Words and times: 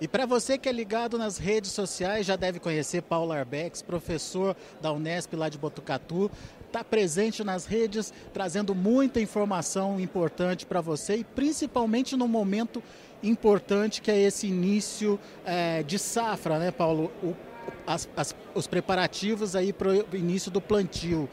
E 0.00 0.08
para 0.08 0.24
você 0.24 0.56
que 0.56 0.66
é 0.66 0.72
ligado 0.72 1.18
nas 1.18 1.36
redes 1.36 1.72
sociais, 1.72 2.24
já 2.24 2.34
deve 2.34 2.58
conhecer 2.58 3.02
Paulo 3.02 3.32
Arbex, 3.32 3.82
professor 3.82 4.56
da 4.80 4.90
Unesp 4.90 5.34
lá 5.34 5.50
de 5.50 5.58
Botucatu. 5.58 6.30
Está 6.66 6.82
presente 6.82 7.44
nas 7.44 7.66
redes, 7.66 8.10
trazendo 8.32 8.74
muita 8.74 9.20
informação 9.20 10.00
importante 10.00 10.64
para 10.64 10.80
você 10.80 11.16
e 11.16 11.24
principalmente 11.24 12.16
no 12.16 12.26
momento 12.26 12.82
importante 13.22 14.00
que 14.00 14.10
é 14.10 14.18
esse 14.18 14.46
início 14.46 15.20
é, 15.44 15.82
de 15.82 15.98
safra, 15.98 16.58
né, 16.58 16.70
Paulo? 16.70 17.12
O, 17.22 17.36
as, 17.86 18.08
as, 18.16 18.34
os 18.54 18.66
preparativos 18.66 19.54
aí 19.54 19.70
para 19.70 19.90
o 19.90 20.16
início 20.16 20.50
do 20.50 20.62
plantio. 20.62 21.28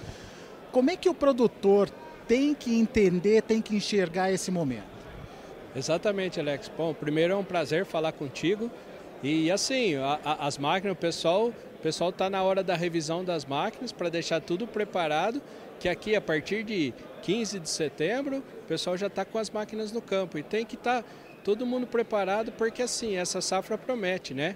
Como 0.73 0.89
é 0.89 0.97
que 0.97 1.07
o 1.07 1.13
produtor 1.13 1.89
tem 2.27 2.53
que 2.53 2.77
entender, 2.77 3.43
tem 3.43 3.61
que 3.61 3.77
enxergar 3.77 4.29
esse 4.29 4.51
momento? 4.51 4.96
Exatamente, 5.77 6.39
Alex. 6.39 6.71
Bom, 6.75 6.91
primeiro 6.91 7.33
é 7.33 7.37
um 7.37 7.43
prazer 7.43 7.85
falar 7.85 8.11
contigo. 8.11 8.71
E 9.21 9.51
assim, 9.51 9.95
a, 9.95 10.19
a, 10.25 10.47
as 10.47 10.57
máquinas, 10.57 10.97
o 10.97 10.99
pessoal 10.99 11.47
o 11.49 11.79
pessoal 11.79 12.09
está 12.09 12.27
na 12.27 12.41
hora 12.41 12.63
da 12.63 12.75
revisão 12.75 13.23
das 13.23 13.45
máquinas 13.45 13.91
para 13.91 14.09
deixar 14.09 14.41
tudo 14.41 14.65
preparado, 14.65 15.39
que 15.79 15.87
aqui 15.87 16.15
a 16.15 16.21
partir 16.21 16.63
de 16.63 16.91
15 17.21 17.59
de 17.59 17.69
setembro 17.69 18.37
o 18.37 18.67
pessoal 18.67 18.97
já 18.97 19.05
está 19.05 19.23
com 19.23 19.37
as 19.37 19.51
máquinas 19.51 19.91
no 19.91 20.01
campo 20.01 20.39
e 20.39 20.43
tem 20.43 20.65
que 20.65 20.73
estar 20.73 21.03
tá 21.03 21.09
todo 21.43 21.63
mundo 21.67 21.85
preparado 21.85 22.51
porque 22.53 22.81
assim, 22.81 23.15
essa 23.15 23.41
safra 23.41 23.77
promete, 23.77 24.33
né? 24.33 24.55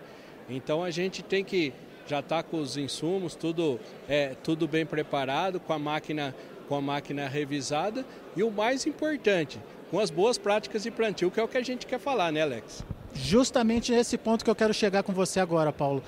Então 0.50 0.84
a 0.84 0.90
gente 0.90 1.22
tem 1.22 1.44
que 1.44 1.72
já 2.08 2.20
estar 2.20 2.42
tá 2.42 2.44
com 2.44 2.58
os 2.58 2.76
insumos, 2.76 3.36
tudo, 3.36 3.80
é, 4.10 4.36
tudo 4.44 4.68
bem 4.68 4.88
preparado, 4.88 5.60
com 5.60 5.72
a 5.72 5.80
máquina 5.80 6.34
com 6.68 6.76
a 6.78 6.82
máquina 6.82 7.28
revisada 7.28 8.06
e 8.34 8.42
o 8.42 8.50
mais 8.50 8.86
importante, 8.86 9.60
com 9.92 10.00
as 10.00 10.10
boas 10.10 10.38
práticas 10.38 10.84
de 10.84 10.90
plantio, 10.90 11.30
que 11.30 11.38
é 11.38 11.44
o 11.44 11.48
que 11.50 11.58
a 11.58 11.62
gente 11.62 11.86
quer 11.86 12.00
falar, 12.00 12.32
né, 12.32 12.42
Alex? 12.42 12.82
Justamente 13.14 13.94
esse 13.94 14.18
ponto 14.18 14.44
que 14.44 14.50
eu 14.50 14.56
quero 14.56 14.74
chegar 14.74 15.04
com 15.04 15.12
você 15.12 15.42
agora, 15.42 15.74
Paulo. 15.74 16.02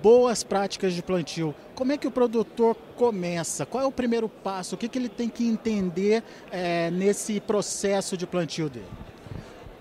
Boas 0.00 0.44
práticas 0.44 0.94
de 0.94 1.02
plantio. 1.02 1.52
Como 1.74 1.90
é 1.90 1.98
que 1.98 2.06
o 2.06 2.10
produtor 2.10 2.76
começa? 2.94 3.66
Qual 3.66 3.82
é 3.82 3.86
o 3.86 3.90
primeiro 3.90 4.28
passo? 4.28 4.76
O 4.76 4.78
que, 4.78 4.88
que 4.88 4.96
ele 4.96 5.08
tem 5.08 5.28
que 5.28 5.44
entender 5.44 6.22
é, 6.52 6.88
nesse 6.92 7.40
processo 7.40 8.16
de 8.16 8.28
plantio 8.28 8.68
dele? 8.68 8.86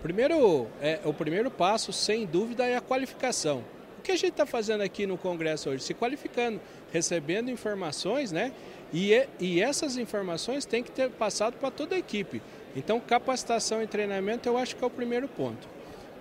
Primeiro, 0.02 0.68
é, 0.82 1.00
o 1.06 1.14
primeiro 1.14 1.52
passo, 1.52 1.94
sem 1.94 2.26
dúvida, 2.26 2.66
é 2.66 2.76
a 2.76 2.82
qualificação. 2.82 3.64
O 4.00 4.02
que 4.02 4.12
a 4.12 4.16
gente 4.16 4.32
está 4.32 4.46
fazendo 4.46 4.82
aqui 4.82 5.06
no 5.06 5.18
Congresso 5.18 5.70
hoje? 5.70 5.84
Se 5.84 5.94
qualificando, 5.94 6.60
recebendo 6.92 7.52
informações, 7.52 8.32
né? 8.32 8.52
E, 8.92 9.28
e 9.40 9.62
essas 9.62 9.98
informações 9.98 10.66
têm 10.66 10.82
que 10.82 10.92
ter 10.92 11.12
passado 11.12 11.58
para 11.58 11.70
toda 11.70 11.96
a 11.96 12.00
equipe. 12.00 12.42
Então, 12.76 13.00
capacitação 13.00 13.82
e 13.82 13.88
treinamento 13.88 14.50
eu 14.50 14.58
acho 14.58 14.76
que 14.76 14.84
é 14.84 14.88
o 14.88 14.90
primeiro 14.90 15.28
ponto. 15.28 15.68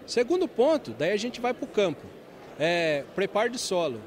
Segundo 0.07 0.47
ponto, 0.47 0.93
daí 0.93 1.11
a 1.13 1.17
gente 1.17 1.41
vai 1.41 1.53
para 1.53 1.65
o 1.65 1.69
campo. 1.69 2.07
É, 2.59 3.05
preparo 3.15 3.51
de 3.51 3.59
solo. 3.59 4.01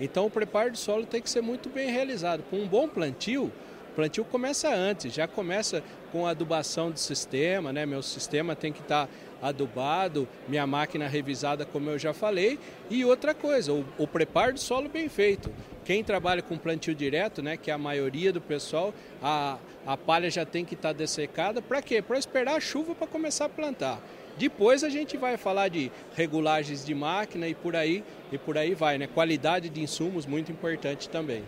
Então, 0.00 0.26
o 0.26 0.30
preparo 0.30 0.70
de 0.70 0.78
solo 0.78 1.06
tem 1.06 1.22
que 1.22 1.30
ser 1.30 1.42
muito 1.42 1.68
bem 1.68 1.90
realizado. 1.90 2.42
Com 2.50 2.56
um 2.56 2.66
bom 2.66 2.88
plantio, 2.88 3.52
o 3.92 3.94
plantio 3.94 4.24
começa 4.24 4.68
antes, 4.74 5.12
já 5.12 5.28
começa 5.28 5.82
com 6.12 6.26
adubação 6.26 6.90
do 6.90 6.98
sistema, 6.98 7.72
né? 7.72 7.86
Meu 7.86 8.02
sistema 8.02 8.54
tem 8.54 8.70
que 8.70 8.80
estar 8.80 9.06
tá 9.06 9.12
adubado, 9.48 10.28
minha 10.46 10.66
máquina 10.66 11.08
revisada, 11.08 11.64
como 11.64 11.88
eu 11.90 11.98
já 11.98 12.12
falei. 12.12 12.58
E 12.90 13.04
outra 13.04 13.34
coisa, 13.34 13.72
o, 13.72 13.84
o 13.98 14.06
preparo 14.06 14.52
do 14.52 14.60
solo 14.60 14.88
bem 14.88 15.08
feito. 15.08 15.50
Quem 15.84 16.04
trabalha 16.04 16.42
com 16.42 16.56
plantio 16.56 16.94
direto, 16.94 17.42
né, 17.42 17.56
que 17.56 17.70
é 17.70 17.74
a 17.74 17.78
maioria 17.78 18.32
do 18.32 18.40
pessoal, 18.40 18.94
a, 19.20 19.58
a 19.84 19.96
palha 19.96 20.30
já 20.30 20.44
tem 20.44 20.64
que 20.64 20.74
estar 20.74 20.90
tá 20.90 20.92
dessecada. 20.92 21.60
Para 21.60 21.82
quê? 21.82 22.00
Para 22.00 22.18
esperar 22.18 22.56
a 22.56 22.60
chuva 22.60 22.94
para 22.94 23.06
começar 23.06 23.46
a 23.46 23.48
plantar. 23.48 23.98
Depois 24.36 24.84
a 24.84 24.88
gente 24.88 25.16
vai 25.16 25.36
falar 25.36 25.68
de 25.68 25.90
regulagens 26.14 26.84
de 26.84 26.94
máquina 26.94 27.48
e 27.48 27.54
por 27.54 27.74
aí 27.74 28.04
e 28.30 28.38
por 28.38 28.56
aí 28.56 28.74
vai, 28.74 28.96
né? 28.96 29.06
Qualidade 29.06 29.68
de 29.68 29.82
insumos 29.82 30.24
muito 30.24 30.52
importante 30.52 31.08
também. 31.08 31.42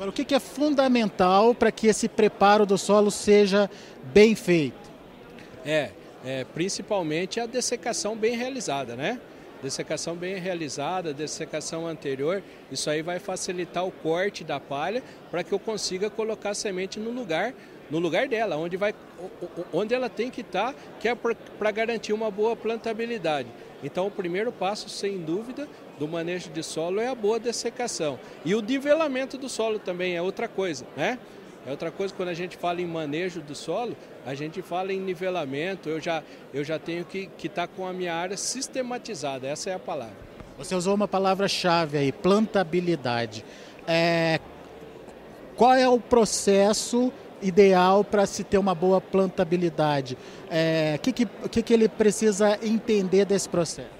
Agora, 0.00 0.12
o 0.12 0.14
que 0.14 0.34
é 0.34 0.40
fundamental 0.40 1.54
para 1.54 1.70
que 1.70 1.86
esse 1.86 2.08
preparo 2.08 2.64
do 2.64 2.78
solo 2.78 3.10
seja 3.10 3.68
bem 4.14 4.34
feito? 4.34 4.90
É, 5.62 5.90
é, 6.24 6.44
principalmente 6.54 7.38
a 7.38 7.44
dessecação 7.44 8.16
bem 8.16 8.34
realizada, 8.34 8.96
né? 8.96 9.20
Dessecação 9.62 10.16
bem 10.16 10.36
realizada, 10.36 11.12
dessecação 11.12 11.86
anterior, 11.86 12.42
isso 12.72 12.88
aí 12.88 13.02
vai 13.02 13.18
facilitar 13.18 13.86
o 13.86 13.90
corte 13.90 14.42
da 14.42 14.58
palha 14.58 15.02
para 15.30 15.44
que 15.44 15.52
eu 15.52 15.58
consiga 15.58 16.08
colocar 16.08 16.48
a 16.48 16.54
semente 16.54 16.98
no 16.98 17.10
lugar, 17.10 17.52
no 17.90 17.98
lugar 17.98 18.26
dela, 18.26 18.56
onde, 18.56 18.78
vai, 18.78 18.94
onde 19.70 19.92
ela 19.92 20.08
tem 20.08 20.30
que 20.30 20.40
estar, 20.40 20.72
tá, 20.72 20.78
que 20.98 21.08
é 21.08 21.14
para 21.14 21.70
garantir 21.70 22.14
uma 22.14 22.30
boa 22.30 22.56
plantabilidade. 22.56 23.48
Então, 23.84 24.06
o 24.06 24.10
primeiro 24.10 24.50
passo, 24.50 24.88
sem 24.88 25.18
dúvida, 25.18 25.68
do 26.00 26.08
manejo 26.08 26.48
de 26.48 26.62
solo 26.62 26.98
é 26.98 27.08
a 27.08 27.14
boa 27.14 27.38
dessecação. 27.38 28.18
E 28.42 28.54
o 28.54 28.62
nivelamento 28.62 29.36
do 29.36 29.50
solo 29.50 29.78
também 29.78 30.16
é 30.16 30.22
outra 30.22 30.48
coisa, 30.48 30.86
né? 30.96 31.18
É 31.66 31.70
outra 31.70 31.90
coisa, 31.90 32.14
quando 32.14 32.30
a 32.30 32.34
gente 32.34 32.56
fala 32.56 32.80
em 32.80 32.86
manejo 32.86 33.42
do 33.42 33.54
solo, 33.54 33.94
a 34.24 34.34
gente 34.34 34.62
fala 34.62 34.94
em 34.94 34.98
nivelamento, 34.98 35.90
eu 35.90 36.00
já, 36.00 36.22
eu 36.54 36.64
já 36.64 36.78
tenho 36.78 37.04
que 37.04 37.28
estar 37.36 37.66
tá 37.66 37.68
com 37.68 37.86
a 37.86 37.92
minha 37.92 38.14
área 38.14 38.34
sistematizada, 38.34 39.46
essa 39.46 39.68
é 39.68 39.74
a 39.74 39.78
palavra. 39.78 40.16
Você 40.56 40.74
usou 40.74 40.94
uma 40.94 41.06
palavra-chave 41.06 41.98
aí, 41.98 42.10
plantabilidade. 42.10 43.44
É, 43.86 44.40
qual 45.54 45.74
é 45.74 45.86
o 45.86 46.00
processo 46.00 47.12
ideal 47.42 48.02
para 48.02 48.24
se 48.24 48.42
ter 48.42 48.56
uma 48.56 48.74
boa 48.74 49.02
plantabilidade? 49.02 50.14
O 50.14 50.18
é, 50.50 50.98
que, 51.02 51.12
que, 51.12 51.26
que, 51.26 51.62
que 51.62 51.74
ele 51.74 51.90
precisa 51.90 52.58
entender 52.62 53.26
desse 53.26 53.50
processo? 53.50 53.99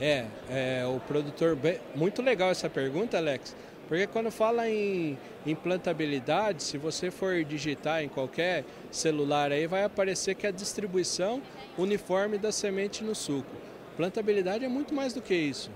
É, 0.00 0.26
é 0.50 0.86
o 0.86 0.98
produtor. 1.00 1.56
Muito 1.94 2.20
legal 2.22 2.50
essa 2.50 2.68
pergunta, 2.68 3.16
Alex. 3.16 3.54
Porque 3.88 4.06
quando 4.06 4.30
fala 4.30 4.68
em 4.68 5.18
implantabilidade, 5.46 6.62
se 6.62 6.78
você 6.78 7.10
for 7.10 7.44
digitar 7.44 8.02
em 8.02 8.08
qualquer 8.08 8.64
celular 8.90 9.52
aí, 9.52 9.66
vai 9.66 9.84
aparecer 9.84 10.34
que 10.34 10.46
a 10.46 10.50
distribuição 10.50 11.42
uniforme 11.76 12.38
da 12.38 12.50
semente 12.50 13.04
no 13.04 13.14
suco. 13.14 13.50
Plantabilidade 13.96 14.64
é 14.64 14.68
muito 14.68 14.94
mais 14.94 15.12
do 15.12 15.20
que 15.20 15.34
isso. 15.34 15.70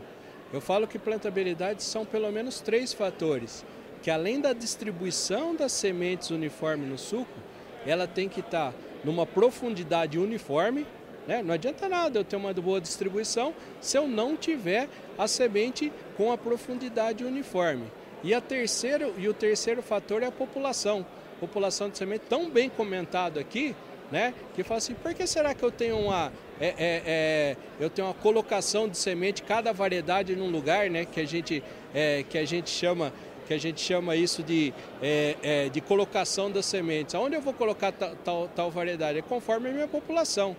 Eu 0.53 0.61
falo 0.61 0.87
que 0.87 0.99
plantabilidade 0.99 1.83
são 1.83 2.07
pelo 2.07 2.33
menos 2.33 2.61
três 2.61 2.95
fatores, 2.95 3.65
que 4.03 4.11
além 4.11 4.41
da 4.41 4.55
distribuição 4.55 5.55
das 5.55 5.73
sementes 5.73 6.31
uniforme 6.31 6.87
no 6.87 6.97
suco, 6.97 7.39
ela 7.87 8.07
tem 8.07 8.29
que 8.29 8.41
estar 8.41 8.73
tá 8.73 8.79
numa 9.05 9.27
profundidade 9.27 10.19
uniforme, 10.19 10.87
né? 11.29 11.43
Não 11.43 11.53
adianta 11.53 11.87
nada 11.91 12.19
eu 12.19 12.25
ter 12.25 12.37
uma 12.37 12.55
boa 12.55 12.81
distribuição 12.81 13.55
se 13.83 13.99
eu 13.99 14.09
não 14.09 14.35
tiver 14.35 14.89
a 15.19 15.29
semente 15.29 15.93
com 16.17 16.33
a 16.33 16.39
profundidade 16.39 17.23
uniforme. 17.23 17.85
E, 18.25 18.33
a 18.33 18.41
terceiro, 18.41 19.15
e 19.19 19.29
o 19.29 19.35
terceiro 19.35 19.83
fator 19.83 20.23
é 20.23 20.27
a 20.27 20.33
população. 20.33 21.05
População 21.39 21.91
de 21.91 21.99
semente 21.99 22.25
tão 22.31 22.49
bem 22.49 22.71
comentado 22.71 23.39
aqui, 23.39 23.77
né? 24.11 24.33
Que 24.57 24.65
fala 24.65 24.79
assim, 24.79 24.95
por 24.95 25.13
que 25.13 25.27
será 25.27 25.55
que 25.55 25.63
eu 25.63 25.71
tenho 25.71 25.99
uma, 25.99 26.33
é, 26.59 26.69
é, 26.69 26.75
é, 26.79 27.57
eu 27.79 27.91
tenho 27.91 28.09
uma 28.09 28.15
colocação 28.15 28.89
de 28.89 28.97
semente, 28.97 29.43
cada 29.43 29.71
variedade 29.71 30.35
num 30.35 30.51
lugar, 30.51 30.89
né? 30.89 31.05
Que 31.05 31.21
a 31.21 31.27
gente, 31.27 31.63
é, 31.95 32.25
que 32.29 32.39
a 32.39 32.45
gente 32.47 32.71
chama 32.71 33.13
que 33.47 33.55
a 33.55 33.59
gente 33.59 33.81
chama 33.81 34.15
isso 34.15 34.43
de, 34.43 34.75
é, 35.01 35.37
é, 35.43 35.69
de 35.71 35.81
colocação 35.81 36.51
das 36.51 36.67
sementes. 36.67 37.15
Aonde 37.15 37.35
eu 37.35 37.41
vou 37.41 37.55
colocar 37.55 37.91
tal, 37.93 38.15
tal, 38.17 38.49
tal 38.49 38.71
variedade? 38.71 39.21
É 39.21 39.23
conforme 39.23 39.71
a 39.71 39.73
minha 39.73 39.89
população. 39.89 40.55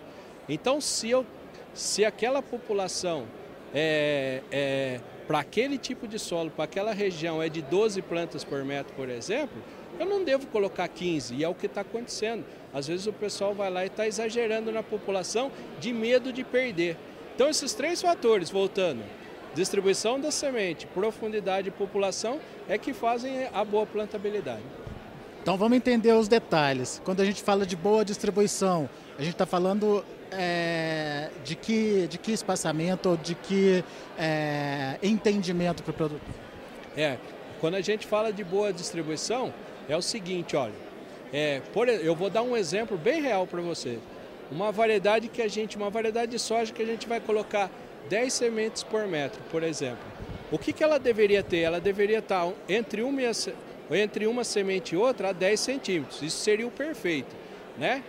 Então, 0.48 0.80
se, 0.80 1.10
eu, 1.10 1.24
se 1.74 2.04
aquela 2.04 2.42
população 2.42 3.26
é, 3.74 4.42
é 4.50 5.00
para 5.26 5.38
aquele 5.38 5.78
tipo 5.78 6.08
de 6.08 6.18
solo, 6.18 6.50
para 6.50 6.64
aquela 6.64 6.92
região, 6.92 7.40
é 7.40 7.48
de 7.48 7.62
12 7.62 8.02
plantas 8.02 8.42
por 8.42 8.64
metro, 8.64 8.92
por 8.94 9.08
exemplo, 9.08 9.62
eu 9.96 10.04
não 10.04 10.24
devo 10.24 10.46
colocar 10.48 10.88
15, 10.88 11.34
e 11.34 11.44
é 11.44 11.48
o 11.48 11.54
que 11.54 11.66
está 11.66 11.82
acontecendo. 11.82 12.44
Às 12.74 12.88
vezes 12.88 13.06
o 13.06 13.12
pessoal 13.12 13.54
vai 13.54 13.70
lá 13.70 13.84
e 13.84 13.86
está 13.86 14.08
exagerando 14.08 14.72
na 14.72 14.82
população 14.82 15.52
de 15.78 15.92
medo 15.92 16.32
de 16.32 16.42
perder. 16.42 16.96
Então, 17.34 17.48
esses 17.48 17.74
três 17.74 18.02
fatores, 18.02 18.50
voltando, 18.50 19.04
distribuição 19.54 20.18
da 20.18 20.30
semente, 20.30 20.86
profundidade 20.86 21.68
e 21.68 21.70
população, 21.70 22.40
é 22.68 22.76
que 22.76 22.92
fazem 22.92 23.48
a 23.52 23.64
boa 23.64 23.86
plantabilidade. 23.86 24.62
Então, 25.42 25.56
vamos 25.56 25.76
entender 25.76 26.12
os 26.12 26.28
detalhes. 26.28 27.00
Quando 27.04 27.20
a 27.20 27.24
gente 27.24 27.42
fala 27.42 27.64
de 27.64 27.76
boa 27.76 28.04
distribuição, 28.04 28.90
a 29.18 29.22
gente 29.22 29.32
está 29.32 29.46
falando 29.46 30.04
é, 30.32 31.30
de, 31.44 31.54
que, 31.56 32.06
de 32.08 32.18
que 32.18 32.32
espaçamento 32.32 33.10
ou 33.10 33.16
de 33.16 33.34
que 33.34 33.84
é, 34.18 34.98
entendimento 35.02 35.82
para 35.82 35.90
o 35.90 35.94
produto? 35.94 36.22
É, 36.96 37.16
quando 37.60 37.74
a 37.74 37.80
gente 37.80 38.06
fala 38.06 38.32
de 38.32 38.42
boa 38.42 38.72
distribuição, 38.72 39.52
é 39.88 39.96
o 39.96 40.02
seguinte, 40.02 40.56
olha, 40.56 40.74
é, 41.32 41.60
por, 41.72 41.88
eu 41.88 42.14
vou 42.14 42.30
dar 42.30 42.42
um 42.42 42.56
exemplo 42.56 42.96
bem 42.96 43.20
real 43.20 43.46
para 43.46 43.60
você. 43.60 43.98
Uma 44.50 44.72
variedade 44.72 45.28
que 45.28 45.40
a 45.40 45.48
gente, 45.48 45.76
uma 45.76 45.90
variedade 45.90 46.32
de 46.32 46.38
soja 46.38 46.72
que 46.72 46.82
a 46.82 46.86
gente 46.86 47.06
vai 47.06 47.20
colocar 47.20 47.70
10 48.08 48.32
sementes 48.32 48.82
por 48.82 49.06
metro, 49.06 49.40
por 49.50 49.62
exemplo. 49.62 50.04
O 50.50 50.58
que, 50.58 50.72
que 50.72 50.82
ela 50.82 50.98
deveria 50.98 51.42
ter? 51.42 51.58
Ela 51.58 51.80
deveria 51.80 52.18
estar 52.18 52.50
entre 52.68 53.02
uma, 53.02 53.20
entre 53.92 54.26
uma 54.26 54.42
semente 54.42 54.94
e 54.94 54.98
outra 54.98 55.28
a 55.28 55.32
10 55.32 55.60
centímetros. 55.60 56.22
Isso 56.22 56.38
seria 56.38 56.66
o 56.66 56.70
perfeito, 56.70 57.34
né? 57.78 58.02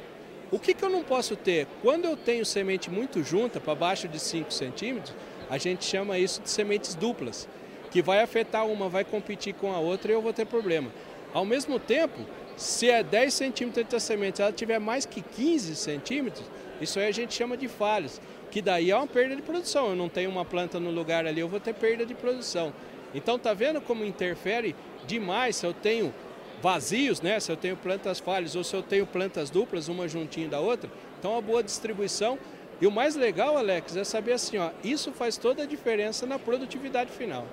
O 0.52 0.60
que, 0.60 0.74
que 0.74 0.84
eu 0.84 0.90
não 0.90 1.02
posso 1.02 1.38
ter? 1.38 1.66
Quando 1.82 2.04
eu 2.04 2.18
tenho 2.18 2.46
semente 2.46 2.90
muito 2.90 3.24
junta, 3.24 3.58
para 3.58 3.74
baixo 3.74 4.10
de 4.10 4.20
5 4.20 4.52
centímetros, 4.52 5.16
a 5.50 5.58
gente 5.58 5.86
chama 5.86 6.20
isso 6.20 6.42
de 6.42 6.50
sementes 6.50 6.94
duplas, 6.94 7.48
que 7.90 8.02
vai 8.02 8.22
afetar 8.22 8.68
uma, 8.68 8.90
vai 8.90 9.06
competir 9.06 9.54
com 9.54 9.72
a 9.72 9.80
outra 9.80 10.12
e 10.12 10.14
eu 10.14 10.22
vou 10.22 10.34
ter 10.34 10.46
problema. 10.46 10.92
Ao 11.34 11.46
mesmo 11.46 11.80
tempo, 11.80 12.20
se 12.58 12.90
é 12.90 13.02
10 13.02 13.34
centímetros 13.34 13.82
entre 13.82 13.96
as 13.96 14.04
sementes, 14.04 14.42
ela 14.42 14.52
tiver 14.52 14.78
mais 14.78 15.06
que 15.06 15.22
15 15.22 15.74
centímetros, 15.74 16.46
isso 16.82 17.00
aí 17.00 17.08
a 17.08 17.14
gente 17.14 17.34
chama 17.34 17.56
de 17.56 17.70
falhas, 17.70 18.20
que 18.50 18.62
daí 18.62 18.92
é 18.92 18.96
uma 18.96 19.08
perda 19.08 19.38
de 19.38 19.42
produção. 19.42 19.92
Eu 19.92 19.96
não 19.96 20.10
tenho 20.10 20.30
uma 20.30 20.44
planta 20.44 20.82
no 20.82 20.92
lugar 20.92 21.26
ali, 21.26 21.40
eu 21.40 21.48
vou 21.48 21.62
ter 21.62 21.74
perda 21.74 22.06
de 22.06 22.14
produção. 22.14 22.74
Então 23.16 23.40
tá 23.40 23.54
vendo 23.54 23.80
como 23.80 24.04
interfere 24.04 24.76
demais 25.08 25.56
se 25.56 25.66
eu 25.66 25.74
tenho 25.74 26.14
vazios, 26.62 27.22
né? 27.22 27.40
Se 27.40 27.52
eu 27.52 27.58
tenho 27.58 27.76
plantas 27.76 28.20
falhas 28.20 28.56
ou 28.56 28.64
se 28.64 28.74
eu 28.76 28.84
tenho 28.84 29.06
plantas 29.06 29.50
duplas, 29.50 29.88
uma 29.88 30.08
juntinho 30.08 30.50
da 30.50 30.60
outra. 30.60 30.90
Então 31.20 31.38
a 31.38 31.42
boa 31.42 31.64
distribuição. 31.64 32.38
E 32.80 32.88
o 32.88 32.92
mais 32.92 33.16
legal, 33.16 33.58
Alex, 33.58 33.96
é 33.96 34.04
saber 34.04 34.34
assim, 34.34 34.58
ó, 34.58 34.72
isso 34.84 35.12
faz 35.12 35.38
toda 35.38 35.64
a 35.64 35.66
diferença 35.66 36.26
na 36.26 36.40
produtividade 36.40 37.12
final. 37.12 37.46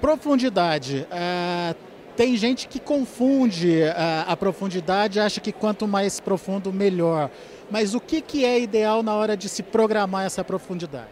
Profundidade. 0.00 1.06
Uh, 1.10 1.74
tem 2.14 2.36
gente 2.36 2.68
que 2.68 2.78
confunde 2.78 3.80
uh, 3.80 4.28
a 4.28 4.36
profundidade, 4.36 5.18
acha 5.18 5.40
que 5.40 5.50
quanto 5.50 5.88
mais 5.88 6.20
profundo, 6.20 6.70
melhor. 6.70 7.30
Mas 7.70 7.94
o 7.94 8.00
que, 8.00 8.20
que 8.20 8.44
é 8.44 8.60
ideal 8.60 9.02
na 9.02 9.14
hora 9.14 9.34
de 9.34 9.48
se 9.48 9.62
programar 9.62 10.26
essa 10.26 10.44
profundidade? 10.44 11.08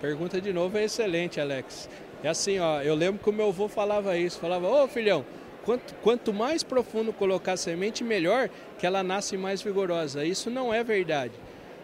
Pergunta 0.00 0.40
de 0.40 0.52
novo 0.52 0.78
é 0.78 0.84
excelente, 0.84 1.40
Alex. 1.40 1.88
É 2.22 2.28
assim, 2.28 2.60
ó, 2.60 2.80
eu 2.80 2.94
lembro 2.94 3.20
que 3.22 3.28
o 3.28 3.32
meu 3.32 3.48
avô 3.48 3.66
falava 3.68 4.16
isso, 4.16 4.38
falava, 4.38 4.68
ô 4.68 4.86
filhão, 4.86 5.24
quanto, 5.64 5.94
quanto 5.96 6.32
mais 6.32 6.62
profundo 6.62 7.12
colocar 7.12 7.52
a 7.52 7.56
semente, 7.56 8.04
melhor 8.04 8.48
que 8.78 8.86
ela 8.86 9.02
nasce 9.02 9.36
mais 9.36 9.62
vigorosa. 9.62 10.24
Isso 10.24 10.50
não 10.50 10.72
é 10.72 10.84
verdade. 10.84 11.32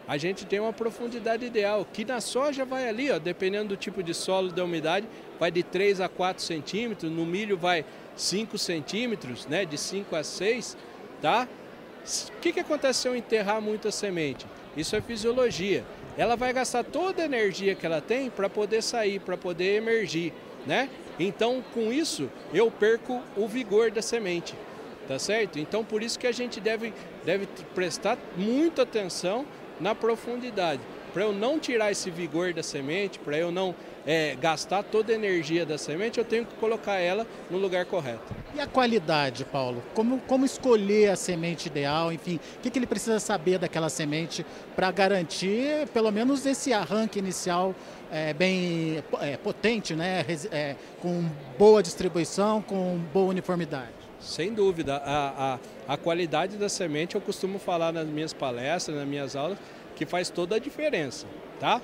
A 0.07 0.17
gente 0.17 0.45
tem 0.45 0.59
uma 0.59 0.73
profundidade 0.73 1.45
ideal, 1.45 1.87
que 1.93 2.05
na 2.05 2.21
soja 2.21 2.65
vai 2.65 2.89
ali, 2.89 3.11
ó, 3.11 3.19
dependendo 3.19 3.69
do 3.69 3.77
tipo 3.77 4.03
de 4.03 4.13
solo, 4.13 4.51
da 4.51 4.65
umidade, 4.65 5.07
vai 5.39 5.51
de 5.51 5.63
3 5.63 6.01
a 6.01 6.09
4 6.09 6.43
centímetros, 6.43 7.11
no 7.11 7.25
milho 7.25 7.57
vai 7.57 7.85
5 8.17 8.59
centímetros, 8.59 9.47
né, 9.47 9.65
de 9.65 9.79
5 9.79 10.17
a 10.17 10.25
6, 10.25 10.77
tá? 11.23 11.47
O 12.37 12.41
que, 12.41 12.53
que 12.53 12.61
acontece 12.61 13.01
se 13.01 13.09
eu 13.09 13.15
enterrar 13.15 13.61
muito 13.61 13.87
a 13.87 13.93
semente? 13.93 14.47
Isso 14.77 14.97
é 14.97 15.01
fisiologia 15.01 15.85
ela 16.17 16.37
vai 16.37 16.53
gastar 16.53 16.85
toda 16.85 17.23
a 17.23 17.25
energia 17.25 17.75
que 17.75 17.87
ela 17.87 18.01
tem 18.01 18.29
para 18.31 18.49
poder 18.49 18.83
sair, 18.83 19.21
para 19.21 19.37
poder 19.37 19.77
emergir, 19.77 20.33
né? 20.67 20.89
Então, 21.23 21.63
com 21.75 21.93
isso, 21.93 22.31
eu 22.53 22.71
perco 22.71 23.21
o 23.37 23.47
vigor 23.47 23.91
da 23.91 24.01
semente, 24.01 24.55
tá 25.07 25.19
certo? 25.19 25.59
Então, 25.59 25.85
por 25.85 26.03
isso 26.03 26.19
que 26.19 26.27
a 26.27 26.33
gente 26.33 26.59
deve, 26.61 26.95
deve 27.27 27.47
prestar 27.75 28.17
muita 28.39 28.83
atenção 28.83 29.45
na 29.79 29.95
profundidade, 29.95 30.81
para 31.13 31.25
eu 31.25 31.33
não 31.33 31.59
tirar 31.59 31.91
esse 31.91 32.11
vigor 32.11 32.55
da 32.55 32.63
semente, 32.63 33.19
para 33.19 33.37
eu 33.37 33.53
não 33.53 33.75
é, 34.07 34.35
gastar 34.41 34.83
toda 34.83 35.13
a 35.13 35.15
energia 35.15 35.67
da 35.67 35.77
semente, 35.77 36.19
eu 36.19 36.25
tenho 36.25 36.47
que 36.47 36.55
colocar 36.55 36.97
ela 36.97 37.27
no 37.51 37.59
lugar 37.59 37.85
correto. 37.85 38.40
E 38.55 38.61
a 38.61 38.67
qualidade, 38.67 39.45
Paulo? 39.45 39.83
Como, 39.95 40.19
como 40.27 40.45
escolher 40.45 41.11
a 41.11 41.17
semente 41.17 41.69
ideal? 41.69 42.13
Enfim, 42.13 42.41
o 42.57 42.61
que, 42.61 42.71
que 42.71 42.79
ele 42.79 42.87
precisa 42.87 43.21
saber 43.21 43.59
daquela 43.59 43.89
semente 43.89 44.45
para 44.75 44.91
garantir, 44.91 45.87
pelo 45.95 46.11
menos, 46.11 46.45
esse 46.45 46.73
arranque 46.73 47.19
inicial 47.19 47.75
é, 48.11 48.35
bem 48.35 49.05
é, 49.21 49.37
potente, 49.37 49.95
né? 49.95 50.25
É, 50.51 50.75
com 51.01 51.25
boa 51.57 51.83
distribuição, 51.83 52.61
com 52.61 52.99
boa 53.13 53.29
uniformidade? 53.29 53.93
Sem 54.21 54.53
dúvida. 54.53 54.97
A, 54.97 55.55
a, 55.87 55.95
a 55.95 55.97
qualidade 55.97 56.57
da 56.57 56.69
semente, 56.69 57.15
eu 57.15 57.21
costumo 57.21 57.59
falar 57.59 57.93
nas 57.93 58.07
minhas 58.07 58.33
palestras, 58.33 58.97
nas 58.97 59.07
minhas 59.07 59.37
aulas, 59.37 59.59
que 59.95 60.05
faz 60.05 60.29
toda 60.29 60.57
a 60.57 60.59
diferença, 60.59 61.27
tá? 61.61 61.81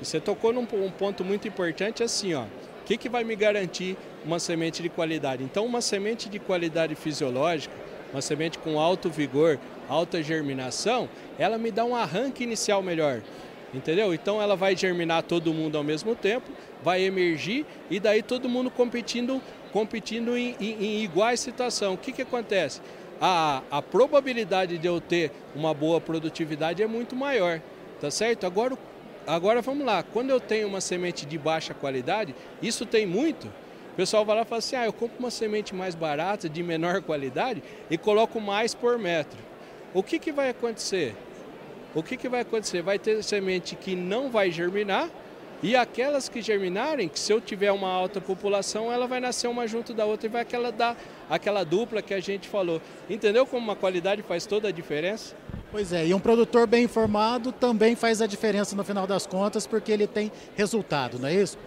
Você 0.00 0.20
tocou 0.20 0.52
num 0.52 0.62
um 0.62 0.90
ponto 0.90 1.24
muito 1.24 1.46
importante 1.48 2.02
assim, 2.02 2.32
ó. 2.32 2.44
Que, 2.88 2.96
que 2.96 3.08
vai 3.10 3.22
me 3.22 3.36
garantir 3.36 3.98
uma 4.24 4.38
semente 4.38 4.82
de 4.82 4.88
qualidade? 4.88 5.44
Então, 5.44 5.66
uma 5.66 5.82
semente 5.82 6.26
de 6.26 6.38
qualidade 6.38 6.94
fisiológica, 6.94 7.74
uma 8.10 8.22
semente 8.22 8.58
com 8.58 8.80
alto 8.80 9.10
vigor, 9.10 9.60
alta 9.86 10.22
germinação, 10.22 11.06
ela 11.38 11.58
me 11.58 11.70
dá 11.70 11.84
um 11.84 11.94
arranque 11.94 12.44
inicial 12.44 12.82
melhor. 12.82 13.20
Entendeu? 13.74 14.14
Então 14.14 14.40
ela 14.40 14.56
vai 14.56 14.74
germinar 14.74 15.22
todo 15.22 15.52
mundo 15.52 15.76
ao 15.76 15.84
mesmo 15.84 16.14
tempo, 16.14 16.50
vai 16.82 17.02
emergir 17.02 17.66
e 17.90 18.00
daí 18.00 18.22
todo 18.22 18.48
mundo 18.48 18.70
competindo, 18.70 19.42
competindo 19.70 20.34
em, 20.34 20.56
em, 20.58 20.82
em 20.82 21.04
iguais 21.04 21.40
situação. 21.40 21.92
O 21.92 21.98
que, 21.98 22.10
que 22.10 22.22
acontece? 22.22 22.80
A, 23.20 23.62
a 23.70 23.82
probabilidade 23.82 24.78
de 24.78 24.86
eu 24.86 24.98
ter 24.98 25.30
uma 25.54 25.74
boa 25.74 26.00
produtividade 26.00 26.82
é 26.82 26.86
muito 26.86 27.14
maior, 27.14 27.60
tá 28.00 28.10
certo? 28.10 28.46
Agora 28.46 28.72
o 28.72 28.78
Agora 29.28 29.60
vamos 29.60 29.84
lá, 29.84 30.02
quando 30.02 30.30
eu 30.30 30.40
tenho 30.40 30.66
uma 30.66 30.80
semente 30.80 31.26
de 31.26 31.36
baixa 31.36 31.74
qualidade, 31.74 32.34
isso 32.62 32.86
tem 32.86 33.04
muito. 33.04 33.46
O 33.92 33.94
pessoal 33.94 34.24
vai 34.24 34.36
lá 34.36 34.40
e 34.40 34.44
fala 34.46 34.58
assim: 34.58 34.74
ah, 34.74 34.86
eu 34.86 34.92
compro 34.92 35.18
uma 35.18 35.30
semente 35.30 35.74
mais 35.74 35.94
barata, 35.94 36.48
de 36.48 36.62
menor 36.62 37.02
qualidade 37.04 37.62
e 37.90 37.98
coloco 37.98 38.40
mais 38.40 38.74
por 38.74 38.98
metro. 38.98 39.38
O 39.92 40.02
que, 40.02 40.18
que 40.18 40.32
vai 40.32 40.48
acontecer? 40.48 41.14
O 41.94 42.02
que, 42.02 42.16
que 42.16 42.26
vai 42.26 42.40
acontecer? 42.40 42.80
Vai 42.80 42.98
ter 42.98 43.22
semente 43.22 43.76
que 43.76 43.94
não 43.94 44.30
vai 44.30 44.50
germinar 44.50 45.10
e 45.62 45.76
aquelas 45.76 46.26
que 46.30 46.40
germinarem, 46.40 47.06
que 47.06 47.18
se 47.18 47.30
eu 47.30 47.38
tiver 47.38 47.70
uma 47.70 47.90
alta 47.90 48.22
população, 48.22 48.90
ela 48.90 49.06
vai 49.06 49.20
nascer 49.20 49.46
uma 49.48 49.66
junto 49.66 49.92
da 49.92 50.06
outra 50.06 50.26
e 50.26 50.30
vai 50.30 50.40
aquela 50.40 50.72
dar 50.72 50.96
aquela 51.28 51.64
dupla 51.64 52.02
que 52.02 52.14
a 52.14 52.20
gente 52.20 52.48
falou. 52.48 52.80
Entendeu 53.08 53.46
como 53.46 53.62
uma 53.64 53.76
qualidade 53.76 54.22
faz 54.22 54.46
toda 54.46 54.68
a 54.68 54.72
diferença? 54.72 55.34
Pois 55.70 55.92
é, 55.92 56.06
e 56.06 56.14
um 56.14 56.20
produtor 56.20 56.66
bem 56.66 56.84
informado 56.84 57.52
também 57.52 57.94
faz 57.94 58.22
a 58.22 58.26
diferença 58.26 58.74
no 58.74 58.84
final 58.84 59.06
das 59.06 59.26
contas, 59.26 59.66
porque 59.66 59.92
ele 59.92 60.06
tem 60.06 60.32
resultado, 60.56 61.18
não 61.18 61.28
é 61.28 61.34
isso? 61.34 61.58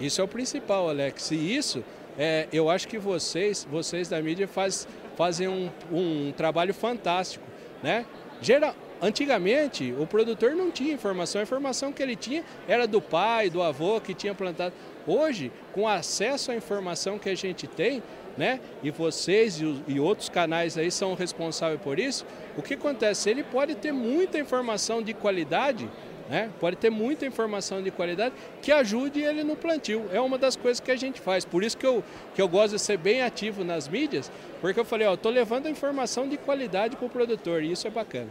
Isso 0.00 0.20
é 0.20 0.24
o 0.24 0.28
principal, 0.28 0.88
Alex. 0.88 1.30
E 1.32 1.56
isso, 1.56 1.84
é, 2.16 2.46
eu 2.52 2.70
acho 2.70 2.86
que 2.86 2.96
vocês, 2.96 3.66
vocês 3.70 4.08
da 4.08 4.22
mídia, 4.22 4.46
faz, 4.46 4.86
fazem 5.16 5.48
um, 5.48 5.70
um 5.92 6.32
trabalho 6.32 6.72
fantástico, 6.72 7.44
né? 7.82 8.06
Geral, 8.40 8.74
antigamente, 9.02 9.94
o 9.98 10.06
produtor 10.06 10.52
não 10.52 10.70
tinha 10.70 10.94
informação, 10.94 11.40
a 11.40 11.44
informação 11.44 11.92
que 11.92 12.02
ele 12.02 12.16
tinha 12.16 12.44
era 12.66 12.86
do 12.86 13.00
pai, 13.00 13.50
do 13.50 13.62
avô 13.62 14.00
que 14.00 14.14
tinha 14.14 14.34
plantado. 14.34 14.74
Hoje, 15.06 15.52
com 15.72 15.88
acesso 15.88 16.50
à 16.50 16.54
informação 16.54 17.18
que 17.18 17.28
a 17.28 17.34
gente 17.34 17.66
tem, 17.66 18.02
né? 18.36 18.60
E 18.82 18.90
vocês 18.90 19.60
e, 19.60 19.82
e, 19.86 20.00
outros 20.00 20.28
canais 20.28 20.78
aí 20.78 20.90
são 20.90 21.14
responsáveis 21.14 21.80
por 21.80 21.98
isso. 21.98 22.24
O 22.56 22.62
que 22.62 22.74
acontece? 22.74 23.30
Ele 23.30 23.42
pode 23.42 23.74
ter 23.74 23.92
muita 23.92 24.38
informação 24.38 25.02
de 25.02 25.12
qualidade, 25.14 25.88
né? 26.28 26.50
Pode 26.60 26.76
ter 26.76 26.90
muita 26.90 27.26
informação 27.26 27.82
de 27.82 27.90
qualidade 27.90 28.34
que 28.62 28.70
ajude 28.70 29.20
ele 29.20 29.42
no 29.42 29.56
plantio. 29.56 30.08
É 30.12 30.20
uma 30.20 30.38
das 30.38 30.56
coisas 30.56 30.80
que 30.80 30.90
a 30.90 30.96
gente 30.96 31.20
faz. 31.20 31.44
Por 31.44 31.62
isso 31.64 31.76
que 31.76 31.86
eu, 31.86 32.04
que 32.34 32.40
eu 32.40 32.48
gosto 32.48 32.74
de 32.74 32.80
ser 32.80 32.96
bem 32.96 33.22
ativo 33.22 33.64
nas 33.64 33.88
mídias, 33.88 34.30
porque 34.60 34.78
eu 34.78 34.84
falei, 34.84 35.06
ó, 35.06 35.14
estou 35.14 35.32
levando 35.32 35.66
a 35.66 35.70
informação 35.70 36.28
de 36.28 36.36
qualidade 36.36 36.96
para 36.96 37.06
o 37.06 37.10
produtor 37.10 37.62
e 37.62 37.72
isso 37.72 37.86
é 37.86 37.90
bacana. 37.90 38.28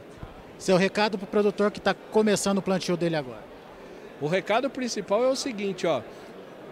Seu 0.58 0.76
recado 0.76 1.18
para 1.18 1.26
o 1.26 1.28
produtor 1.28 1.72
que 1.72 1.80
está 1.80 1.94
começando 1.94 2.58
o 2.58 2.62
plantio 2.62 2.98
dele 2.98 3.16
agora? 3.16 3.50
O 4.22 4.28
recado 4.28 4.70
principal 4.70 5.24
é 5.24 5.28
o 5.28 5.36
seguinte, 5.36 5.88
ó 5.88 6.02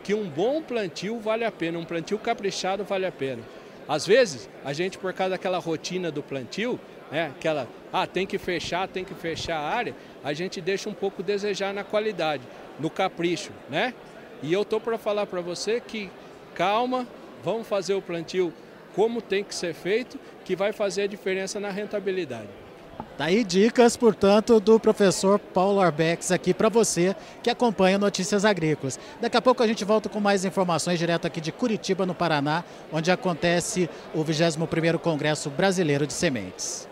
que 0.08 0.14
um 0.14 0.24
bom 0.24 0.62
plantio 0.62 1.20
vale 1.20 1.44
a 1.44 1.52
pena, 1.52 1.78
um 1.78 1.84
plantio 1.84 2.18
caprichado 2.18 2.82
vale 2.86 3.06
a 3.06 3.12
pena. 3.12 3.44
Às 3.90 4.08
vezes, 4.08 4.50
a 4.64 4.72
gente, 4.72 4.98
por 4.98 5.12
causa 5.12 5.32
daquela 5.32 5.58
rotina 5.58 6.10
do 6.10 6.24
plantio, 6.24 6.80
né, 7.12 7.34
aquela, 7.36 7.68
ah, 7.92 8.08
tem 8.08 8.26
que 8.26 8.38
fechar, 8.38 8.88
tem 8.88 9.04
que 9.04 9.14
fechar 9.14 9.58
a 9.58 9.68
área, 9.68 9.94
a 10.24 10.32
gente 10.32 10.62
deixa 10.62 10.90
um 10.90 10.94
pouco 10.94 11.22
desejar 11.22 11.74
na 11.74 11.84
qualidade, 11.84 12.42
no 12.80 12.90
capricho, 12.90 13.52
né? 13.70 13.94
E 14.42 14.54
eu 14.54 14.64
tô 14.64 14.80
para 14.80 14.98
falar 14.98 15.26
para 15.26 15.42
você 15.42 15.82
que 15.82 16.10
calma, 16.56 17.06
vamos 17.44 17.68
fazer 17.68 17.94
o 17.94 18.02
plantio 18.02 18.54
como 18.96 19.22
tem 19.22 19.44
que 19.44 19.54
ser 19.54 19.74
feito, 19.74 20.18
que 20.46 20.56
vai 20.56 20.72
fazer 20.72 21.02
a 21.02 21.08
diferença 21.08 21.60
na 21.60 21.70
rentabilidade. 21.70 22.48
Tá 23.18 23.26
dicas, 23.48 23.98
portanto, 23.98 24.60
do 24.60 24.80
professor 24.80 25.40
Paulo 25.40 25.82
Arbex 25.82 26.32
aqui 26.32 26.54
para 26.54 26.70
você 26.70 27.16
que 27.42 27.50
acompanha 27.50 27.98
Notícias 27.98 28.46
Agrícolas. 28.46 29.00
Daqui 29.20 29.36
a 29.36 29.42
pouco 29.42 29.64
a 29.64 29.68
gente 29.68 29.84
volta 29.84 30.08
com 30.08 30.20
mais 30.20 30.46
informações 30.46 31.00
direto 31.00 31.26
aqui 31.26 31.42
de 31.42 31.52
Curitiba, 31.52 32.06
no 32.06 32.14
Paraná, 32.14 32.64
onde 32.94 33.10
acontece 33.10 33.90
o 34.14 34.24
21º 34.24 35.00
Congresso 35.00 35.50
Brasileiro 35.50 36.06
de 36.06 36.14
Sementes. 36.14 36.88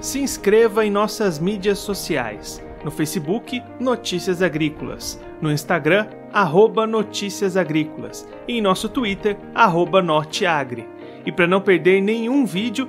Se 0.00 0.18
inscreva 0.18 0.84
em 0.84 0.90
nossas 0.90 1.38
mídias 1.38 1.78
sociais. 1.78 2.60
No 2.84 2.90
Facebook, 2.90 3.62
Notícias 3.78 4.42
Agrícolas. 4.42 5.20
No 5.40 5.52
Instagram, 5.52 6.08
arroba 6.32 6.84
Notícias 6.84 7.56
Agrícolas. 7.56 8.26
E 8.48 8.58
em 8.58 8.60
nosso 8.60 8.88
Twitter, 8.88 9.36
arroba 9.54 10.02
Norteagri. 10.02 10.88
E 11.24 11.30
para 11.30 11.46
não 11.46 11.60
perder 11.60 12.00
nenhum 12.00 12.44
vídeo, 12.44 12.88